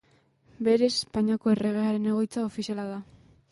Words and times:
Berez 0.67 0.87
Espainiako 1.01 1.53
Erregearen 1.53 2.09
egoitza 2.15 2.43
ofiziala 2.49 2.91
da. 2.93 3.01